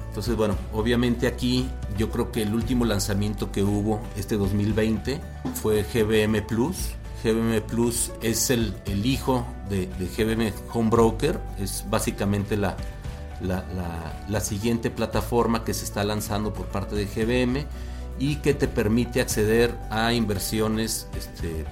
Entonces 0.08 0.34
bueno, 0.34 0.56
obviamente 0.72 1.26
aquí 1.26 1.68
yo 1.98 2.10
creo 2.10 2.32
que 2.32 2.40
el 2.40 2.54
último 2.54 2.86
lanzamiento 2.86 3.52
que 3.52 3.62
hubo 3.62 4.00
este 4.16 4.38
2020 4.38 5.20
fue 5.60 5.82
GBM 5.82 6.40
Plus. 6.46 6.92
GBM 7.22 7.60
Plus 7.60 8.12
es 8.22 8.48
el, 8.48 8.74
el 8.86 9.04
hijo 9.04 9.46
de, 9.68 9.88
GBM 10.16 10.54
Home 10.72 10.88
Broker, 10.88 11.38
es 11.58 11.84
básicamente 11.90 12.56
la, 12.56 12.78
la, 13.42 13.64
la, 13.74 14.24
la 14.26 14.40
siguiente 14.40 14.88
plataforma 14.88 15.64
que 15.64 15.74
se 15.74 15.84
está 15.84 16.02
lanzando 16.02 16.54
por 16.54 16.66
parte 16.66 16.96
de 16.96 17.04
GBM 17.04 17.66
y 18.22 18.36
que 18.36 18.54
te 18.54 18.68
permite 18.68 19.20
acceder 19.20 19.76
a 19.90 20.12
inversiones 20.12 21.08
este, 21.18 21.64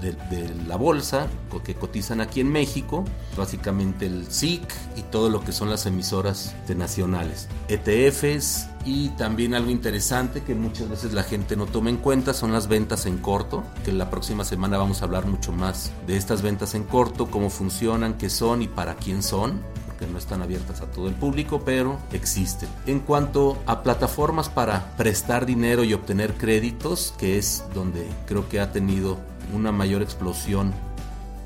de, 0.00 0.12
de, 0.30 0.54
la 0.68 0.76
bolsa 0.76 1.26
que 1.64 1.74
cotizan 1.74 2.20
aquí 2.20 2.40
en 2.40 2.52
México, 2.52 3.04
básicamente 3.36 4.06
el 4.06 4.30
SIC 4.30 4.62
y 4.94 5.02
todo 5.02 5.28
lo 5.28 5.40
que 5.40 5.50
son 5.50 5.70
las 5.70 5.86
emisoras 5.86 6.54
de 6.68 6.76
nacionales, 6.76 7.48
ETFs 7.66 8.68
y 8.84 9.08
también 9.10 9.54
algo 9.54 9.72
interesante 9.72 10.44
que 10.44 10.54
muchas 10.54 10.88
veces 10.88 11.14
la 11.14 11.24
gente 11.24 11.56
no 11.56 11.66
toma 11.66 11.90
en 11.90 11.96
cuenta 11.96 12.32
son 12.32 12.52
las 12.52 12.68
ventas 12.68 13.04
en 13.06 13.18
corto, 13.18 13.64
que 13.84 13.90
la 13.90 14.08
próxima 14.08 14.44
semana 14.44 14.78
vamos 14.78 15.02
a 15.02 15.06
hablar 15.06 15.26
mucho 15.26 15.50
más 15.50 15.90
de 16.06 16.16
estas 16.16 16.42
ventas 16.42 16.76
en 16.76 16.84
corto, 16.84 17.26
cómo 17.26 17.50
funcionan, 17.50 18.16
qué 18.18 18.30
son 18.30 18.62
y 18.62 18.68
para 18.68 18.94
quién 18.94 19.24
son 19.24 19.60
que 19.98 20.06
no 20.06 20.18
están 20.18 20.42
abiertas 20.42 20.80
a 20.80 20.86
todo 20.86 21.08
el 21.08 21.14
público, 21.14 21.62
pero 21.64 21.98
existen. 22.12 22.68
En 22.86 23.00
cuanto 23.00 23.58
a 23.66 23.82
plataformas 23.82 24.48
para 24.48 24.96
prestar 24.96 25.46
dinero 25.46 25.84
y 25.84 25.94
obtener 25.94 26.34
créditos, 26.34 27.14
que 27.18 27.38
es 27.38 27.64
donde 27.74 28.06
creo 28.26 28.48
que 28.48 28.60
ha 28.60 28.72
tenido 28.72 29.18
una 29.52 29.72
mayor 29.72 30.02
explosión 30.02 30.72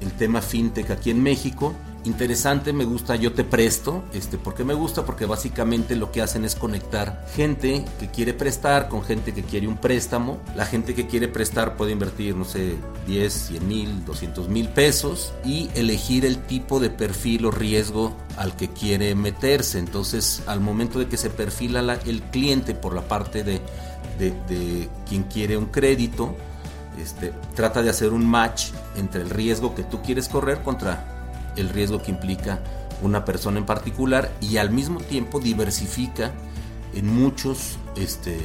el 0.00 0.12
tema 0.12 0.42
fintech 0.42 0.90
aquí 0.90 1.11
en 1.11 1.23
México, 1.23 1.75
interesante, 2.04 2.73
me 2.73 2.85
gusta 2.85 3.16
Yo 3.16 3.32
Te 3.32 3.44
Presto. 3.44 4.04
Este, 4.12 4.38
¿Por 4.38 4.54
qué 4.54 4.64
me 4.64 4.75
gusta? 4.75 5.04
Porque 5.04 5.26
básicamente 5.26 5.97
lo 5.97 6.11
que 6.11 6.23
hacen 6.23 6.44
es 6.44 6.54
conectar 6.54 7.25
gente 7.35 7.85
que 7.99 8.09
quiere 8.09 8.35
prestar 8.35 8.88
con 8.88 9.02
gente 9.02 9.32
que 9.32 9.42
quiere 9.42 9.68
un 9.68 9.76
préstamo. 9.76 10.40
La 10.56 10.66
gente 10.66 10.94
que 10.94 11.06
quiere 11.06 11.28
prestar 11.28 11.76
puede 11.76 11.92
invertir, 11.92 12.37
no 12.37 12.44
sé, 12.44 12.76
10, 13.06 13.32
100 13.32 13.68
mil, 13.68 14.04
200 14.04 14.49
mil 14.49 14.68
pesos 14.68 15.32
y 15.44 15.71
elegir 15.75 16.25
el 16.25 16.38
tipo 16.38 16.80
de 16.80 16.90
perfil 16.90 17.47
o 17.47 17.50
riesgo 17.50 18.16
al 18.37 18.56
que 18.56 18.68
quiere 18.68 19.14
meterse. 19.14 19.78
Entonces, 19.78 20.42
al 20.47 20.61
momento 20.61 20.99
de 20.99 21.09
que 21.09 21.16
se 21.16 21.30
perfila 21.30 21.82
la, 21.82 21.94
el 21.94 22.23
cliente 22.23 22.75
por 22.75 22.94
la 22.94 23.02
parte 23.02 23.44
de, 23.44 23.61
de, 24.18 24.30
de 24.49 24.88
quien 25.09 25.25
quiere 25.25 25.56
un 25.56 25.66
crédito, 25.66 26.35
este, 27.00 27.32
trata 27.54 27.82
de 27.82 27.90
hacer 27.90 28.12
un 28.12 28.26
match 28.26 28.66
entre 28.97 29.23
el 29.23 29.30
riesgo 29.30 29.75
que 29.75 29.82
tú 29.82 30.02
quieres 30.02 30.28
correr 30.28 30.62
contra 30.62 31.12
el 31.56 31.68
riesgo 31.68 32.02
que 32.02 32.11
implica 32.11 32.61
una 33.02 33.25
persona 33.25 33.59
en 33.59 33.66
particular 33.66 34.30
y 34.40 34.56
al 34.59 34.71
mismo 34.71 35.00
tiempo 35.00 35.40
diversifica 35.40 36.32
en 36.94 37.06
muchos, 37.06 37.78
este, 37.97 38.38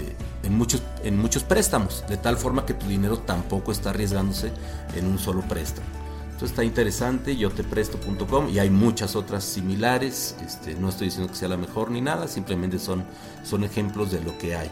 en 0.44 0.58
muchos, 0.58 0.82
en 1.04 1.18
muchos 1.18 1.44
préstamos, 1.44 2.04
de 2.10 2.18
tal 2.18 2.38
forma 2.38 2.66
que 2.66 2.74
tu 2.74 2.88
dinero 2.88 3.20
tampoco 3.20 3.72
está 3.72 3.92
arriesgándose 3.92 4.52
en 4.96 5.06
un 5.06 5.20
solo 5.20 5.42
préstamo. 5.42 5.88
Esto 6.32 6.46
está 6.46 6.64
interesante, 6.64 7.36
yo 7.36 7.50
te 7.50 7.64
presto.com 7.64 8.50
y 8.50 8.60
hay 8.60 8.70
muchas 8.70 9.16
otras 9.16 9.44
similares. 9.44 10.36
Este, 10.46 10.76
no 10.76 10.90
estoy 10.90 11.08
diciendo 11.08 11.32
que 11.32 11.36
sea 11.36 11.48
la 11.48 11.58
mejor 11.58 11.90
ni 11.90 12.00
nada, 12.00 12.28
simplemente 12.28 12.78
son, 12.78 13.04
son 13.44 13.64
ejemplos 13.64 14.12
de 14.12 14.22
lo 14.22 14.38
que 14.38 14.56
hay. 14.56 14.70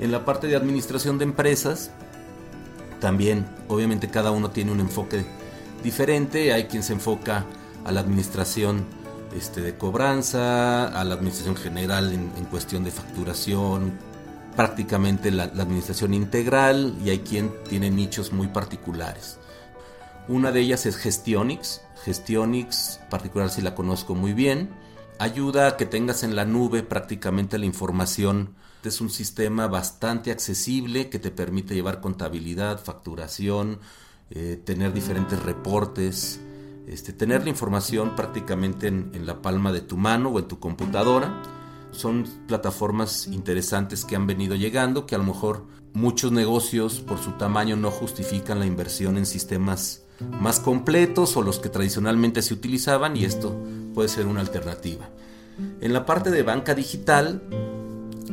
En 0.00 0.10
la 0.10 0.24
parte 0.24 0.46
de 0.46 0.56
administración 0.56 1.18
de 1.18 1.24
empresas, 1.24 1.90
también 2.98 3.46
obviamente 3.68 4.08
cada 4.08 4.30
uno 4.30 4.50
tiene 4.50 4.72
un 4.72 4.80
enfoque 4.80 5.26
diferente. 5.86 6.52
Hay 6.52 6.64
quien 6.64 6.82
se 6.82 6.92
enfoca 6.92 7.46
a 7.84 7.92
la 7.92 8.00
administración 8.00 8.84
este, 9.34 9.60
de 9.60 9.78
cobranza, 9.78 10.88
a 10.88 11.04
la 11.04 11.14
administración 11.14 11.56
general 11.56 12.12
en, 12.12 12.44
cuestión 12.46 12.82
de 12.82 12.90
facturación, 12.90 13.92
prácticamente 14.56 15.30
la, 15.30 15.44
administración 15.44 16.12
integral 16.12 16.96
y 17.04 17.10
hay 17.10 17.20
quien 17.20 17.52
tiene 17.68 17.90
nichos 17.90 18.32
muy 18.32 18.48
particulares. 18.48 19.38
Una 20.26 20.50
de 20.50 20.60
ellas 20.60 20.86
es 20.86 20.96
Gestionix. 20.96 21.82
Gestionix, 22.04 23.00
particular 23.08 23.48
si 23.48 23.62
la 23.62 23.76
conozco 23.76 24.16
muy 24.16 24.32
bien, 24.32 24.70
ayuda 25.20 25.68
a 25.68 25.76
que 25.76 25.86
tengas 25.86 26.24
en 26.24 26.34
la 26.34 26.44
nube 26.44 26.82
prácticamente 26.82 27.58
la 27.58 27.66
información. 27.66 28.54
Es 28.82 29.00
un 29.00 29.10
sistema 29.10 29.68
bastante 29.68 30.32
accesible 30.32 31.10
que 31.10 31.20
te 31.20 31.30
permite 31.30 31.74
llevar 31.74 32.00
contabilidad, 32.00 32.82
facturación, 32.82 33.78
eh, 34.30 34.60
tener 34.64 34.92
diferentes 34.92 35.42
reportes, 35.42 36.40
este, 36.86 37.12
tener 37.12 37.44
la 37.44 37.50
información 37.50 38.16
prácticamente 38.16 38.88
en, 38.88 39.10
en, 39.14 39.26
la 39.26 39.42
palma 39.42 39.72
de 39.72 39.80
tu 39.80 39.96
mano 39.96 40.30
o 40.30 40.38
en 40.38 40.48
tu 40.48 40.58
computadora. 40.58 41.42
Son 41.90 42.24
plataformas 42.46 43.26
interesantes 43.28 44.04
que 44.04 44.16
han 44.16 44.26
venido 44.26 44.54
llegando, 44.54 45.06
que 45.06 45.14
a 45.14 45.18
lo 45.18 45.24
mejor 45.24 45.66
muchos 45.92 46.30
negocios 46.30 47.00
por 47.00 47.18
su 47.18 47.32
tamaño 47.32 47.76
no 47.76 47.90
justifican 47.90 48.58
la 48.58 48.66
inversión 48.66 49.16
en 49.16 49.26
sistemas 49.26 50.02
más 50.40 50.60
completos 50.60 51.36
o 51.36 51.42
los 51.42 51.58
que 51.58 51.68
tradicionalmente 51.68 52.42
se 52.42 52.54
utilizaban 52.54 53.16
y 53.16 53.24
esto 53.24 53.56
puede 53.94 54.08
ser 54.08 54.26
una 54.26 54.40
alternativa. 54.40 55.08
En 55.80 55.92
la 55.92 56.04
parte 56.04 56.30
de 56.30 56.42
banca 56.42 56.74
digital, 56.74 57.42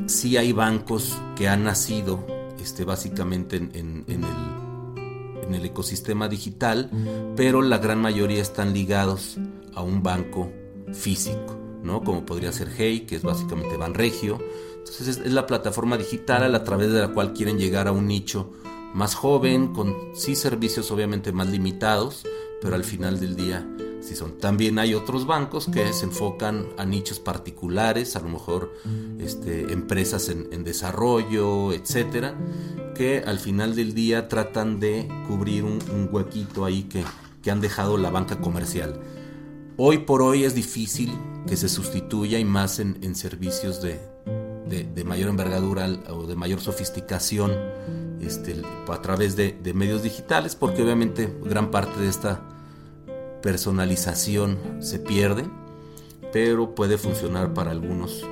sí 0.08 0.38
hay 0.38 0.52
bancos 0.52 1.18
que 1.36 1.48
han 1.48 1.64
nacido 1.64 2.26
este, 2.60 2.84
básicamente 2.84 3.58
en, 3.58 4.06
el, 4.08 4.24
en 5.44 5.56
el 5.56 5.66
ecosistema 5.66 6.28
digital, 6.28 6.90
pero 7.36 7.62
la 7.62 7.78
gran 7.78 8.02
mayoría 8.02 8.42
están 8.42 8.74
ligados 8.74 9.38
a 9.74 9.82
un 9.82 10.04
banco 10.04 10.52
físico, 10.94 11.58
¿no? 11.84 12.04
Como 12.04 12.26
podría 12.26 12.52
ser 12.52 12.70
Hey, 12.76 13.06
que 13.08 13.16
es 13.16 13.24
básicamente 13.24 13.78
Banregio. 13.78 14.40
Entonces 14.78 15.08
es, 15.08 15.32
la 15.32 15.46
plataforma 15.46 15.98
digital 15.98 16.54
a 16.54 16.64
través 16.64 16.92
de 16.92 17.02
la 17.02 17.10
cual 17.10 17.34
quieren 17.34 17.58
llegar 17.58 17.88
a 17.88 17.92
un 17.92 18.08
nicho 18.08 18.52
más 18.94 19.16
joven, 19.16 19.74
con 19.74 19.96
sí 20.14 20.36
servicios 20.36 20.92
obviamente 20.92 21.32
más 21.32 21.50
limitados, 21.50 22.24
pero 22.62 22.76
al 22.76 22.84
final 22.84 23.20
del 23.20 23.36
día 23.36 23.68
sí 24.03 24.15
son. 24.15 24.38
También 24.38 24.79
hay 24.79 24.93
otros 24.93 25.25
bancos 25.25 25.67
que 25.67 25.91
se 25.93 26.05
enfocan 26.05 26.67
a 26.77 26.86
nichos 26.86 27.19
particulares, 27.19 28.15
a 28.15 28.19
lo 28.19 28.29
mejor 28.29 28.74
este, 29.19 29.72
empresas 29.74 30.29
en, 30.29 30.63
desarrollo, 30.63 31.74
etcétera, 31.74 32.36
que 32.95 33.24
al 33.25 33.39
final 33.39 33.75
del 33.75 33.93
día 33.93 34.27
tratan 34.27 34.79
de 34.79 35.07
cubrir 35.27 35.63
un, 35.63 36.10
huequito 36.12 36.65
ahí 36.65 36.83
que, 36.83 37.03
que 37.41 37.51
han 37.51 37.62
dejado 37.62 37.98
la 37.98 38.10
banca 38.10 38.39
comercial. 38.39 39.00
Hoy 39.77 40.00
por 40.00 40.22
hoy 40.22 40.43
es 40.43 40.53
difícil 40.53 41.12
que 41.48 41.57
se 41.57 41.69
sustituya 41.69 42.39
y 42.39 42.45
más 42.45 42.79
en, 42.79 43.00
en 43.01 43.15
servicios 43.15 43.81
de, 43.81 44.00
de, 44.67 44.83
de, 44.83 45.03
mayor 45.03 45.29
envergadura 45.29 45.88
o 46.10 46.27
de 46.27 46.36
mayor 46.36 46.62
sofisticación 46.62 47.51
este, 48.25 48.62
a 48.88 49.01
través 49.01 49.36
de, 49.36 49.55
medios 49.74 50.03
digitales, 50.03 50.55
porque 50.55 50.83
obviamente 50.83 51.33
gran 51.43 51.72
parte 51.72 52.00
de 52.00 52.10
esta 52.10 52.41
personalización 53.44 54.58
se 54.80 54.98
pierde, 54.98 55.46
pero 56.32 56.74
puede 56.74 56.98
funcionar 56.98 57.54
para 57.54 57.70
algunos, 57.70 58.26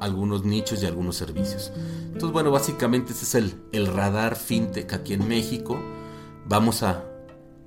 algunos 0.00 0.44
nichos 0.44 0.82
y 0.82 0.86
algunos 0.86 1.16
servicios. 1.16 1.72
Entonces, 2.06 2.32
bueno, 2.32 2.50
básicamente 2.50 3.12
este 3.12 3.24
es 3.24 3.34
el, 3.34 3.54
el 3.72 3.86
radar 3.88 4.36
fintech 4.36 4.90
aquí 4.94 5.12
en 5.12 5.28
México. 5.28 5.78
Vamos 6.46 6.82
a, 6.84 7.04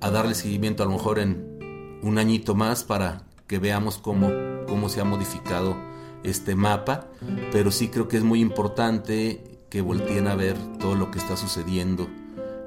a 0.00 0.10
darle 0.10 0.34
seguimiento 0.34 0.82
a 0.82 0.86
lo 0.86 0.92
mejor 0.92 1.20
en 1.20 1.98
un 2.02 2.18
añito 2.18 2.54
más 2.54 2.82
para 2.82 3.22
que 3.46 3.58
veamos 3.58 3.98
cómo, 3.98 4.32
cómo 4.66 4.88
se 4.88 5.00
ha 5.00 5.04
modificado 5.04 5.76
este 6.24 6.56
mapa, 6.56 7.06
pero 7.52 7.70
sí 7.70 7.88
creo 7.88 8.08
que 8.08 8.16
es 8.16 8.24
muy 8.24 8.40
importante 8.40 9.60
que 9.68 9.82
volteen 9.82 10.26
a 10.26 10.34
ver 10.34 10.56
todo 10.78 10.94
lo 10.94 11.10
que 11.10 11.18
está 11.18 11.36
sucediendo 11.36 12.08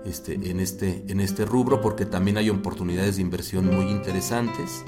este, 0.06 0.34
en, 0.34 0.60
este, 0.60 1.04
en 1.08 1.20
este 1.20 1.46
rubro, 1.46 1.82
porque 1.82 2.06
también 2.06 2.38
hay 2.38 2.50
oportunidades 2.50 3.18
de 3.18 3.22
inversión 3.22 3.66
muy 3.68 3.92
interesantes. 3.92 4.84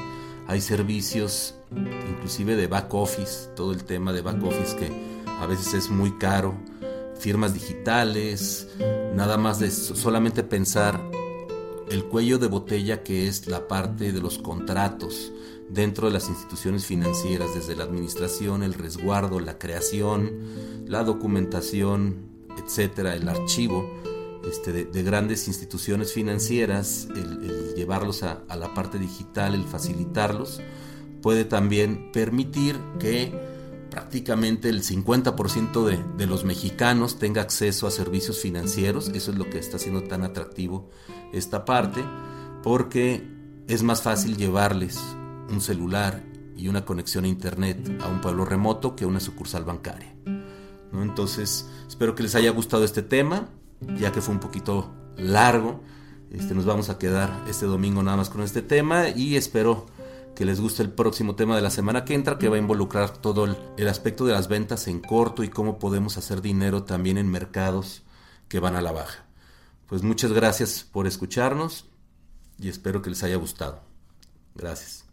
Hay 0.47 0.59
servicios, 0.61 1.55
inclusive 2.09 2.55
de 2.55 2.67
back 2.67 2.93
office, 2.93 3.49
todo 3.55 3.71
el 3.71 3.83
tema 3.83 4.11
de 4.11 4.21
back 4.21 4.43
office 4.43 4.75
que 4.75 4.91
a 5.39 5.45
veces 5.45 5.73
es 5.73 5.89
muy 5.89 6.17
caro, 6.17 6.55
firmas 7.17 7.53
digitales, 7.53 8.67
nada 9.15 9.37
más 9.37 9.59
de 9.59 9.71
solamente 9.71 10.43
pensar 10.43 10.99
el 11.89 12.05
cuello 12.05 12.39
de 12.39 12.47
botella 12.47 13.03
que 13.03 13.27
es 13.27 13.47
la 13.47 13.67
parte 13.67 14.11
de 14.11 14.19
los 14.19 14.39
contratos 14.39 15.31
dentro 15.69 16.07
de 16.07 16.13
las 16.13 16.27
instituciones 16.27 16.85
financieras, 16.85 17.53
desde 17.53 17.75
la 17.75 17.83
administración, 17.83 18.63
el 18.63 18.73
resguardo, 18.73 19.39
la 19.39 19.57
creación, 19.57 20.31
la 20.87 21.03
documentación, 21.03 22.17
etcétera, 22.57 23.15
el 23.15 23.29
archivo 23.29 23.89
este, 24.49 24.85
de, 24.85 25.03
grandes 25.03 25.47
instituciones 25.47 26.13
financieras, 26.13 27.07
el, 27.15 27.73
llevarlos 27.75 28.23
a, 28.23 28.43
la 28.55 28.73
parte 28.73 28.99
digital, 28.99 29.55
el 29.55 29.63
facilitarlos, 29.63 30.61
puede 31.21 31.45
también 31.45 32.11
permitir 32.11 32.77
que 32.99 33.31
prácticamente 33.89 34.69
el 34.69 34.83
50% 34.83 36.15
de, 36.17 36.27
los 36.27 36.43
mexicanos 36.43 37.19
tenga 37.19 37.41
acceso 37.41 37.87
a 37.87 37.91
servicios 37.91 38.39
financieros. 38.39 39.09
Eso 39.09 39.31
es 39.31 39.37
lo 39.37 39.49
que 39.49 39.59
está 39.59 39.77
haciendo 39.77 40.03
tan 40.03 40.23
atractivo 40.23 40.89
esta 41.31 41.63
parte, 41.65 42.03
porque 42.63 43.23
es 43.67 43.83
más 43.83 44.01
fácil 44.01 44.35
llevarles 44.35 44.99
un 45.49 45.61
celular 45.61 46.23
y 46.57 46.67
una 46.67 46.85
conexión 46.85 47.25
a 47.25 47.27
internet 47.27 47.99
a 48.01 48.07
un 48.07 48.21
pueblo 48.21 48.45
remoto 48.45 48.95
que 48.95 49.05
una 49.05 49.19
sucursal 49.19 49.63
bancaria. 49.63 50.15
Entonces, 50.93 51.67
espero 51.87 52.13
que 52.13 52.23
les 52.23 52.35
haya 52.35 52.51
gustado 52.51 52.83
este 52.83 53.01
tema, 53.01 53.49
ya 53.97 54.11
que 54.11 54.21
fue 54.21 54.33
un 54.33 54.39
poquito 54.39 54.93
largo. 55.17 55.81
Este, 56.31 56.55
nos 56.55 56.65
vamos 56.65 56.89
a 56.89 56.97
quedar 56.97 57.43
este 57.47 57.65
domingo 57.65 58.01
nada 58.01 58.17
más 58.17 58.29
con 58.29 58.41
este 58.41 58.61
tema 58.61 59.09
y 59.09 59.35
espero 59.35 59.85
que 60.35 60.45
les 60.45 60.59
guste 60.59 60.81
el 60.81 60.89
próximo 60.89 61.35
tema 61.35 61.55
de 61.55 61.61
la 61.61 61.69
semana 61.69 62.05
que 62.05 62.15
entra, 62.15 62.39
que 62.39 62.49
va 62.49 62.55
a 62.55 62.59
involucrar 62.59 63.17
todo 63.17 63.45
el, 63.45 63.55
el 63.77 63.87
aspecto 63.87 64.25
de 64.25 64.33
las 64.33 64.47
ventas 64.47 64.87
en 64.87 64.99
corto 64.99 65.43
y 65.43 65.49
cómo 65.49 65.77
podemos 65.77 66.17
hacer 66.17 66.41
dinero 66.41 66.83
también 66.83 67.17
en 67.17 67.29
mercados 67.29 68.01
que 68.47 68.59
van 68.59 68.75
a 68.75 68.81
la 68.81 68.91
baja. 68.91 69.25
Pues 69.87 70.01
muchas 70.01 70.33
gracias 70.33 70.87
por 70.91 71.05
escucharnos 71.05 71.85
y 72.57 72.69
espero 72.69 73.01
que 73.01 73.11
les 73.11 73.23
haya 73.23 73.35
gustado. 73.35 73.81
Gracias. 74.55 75.05